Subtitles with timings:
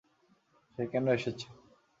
[0.71, 1.47] সে কেন এসেছে?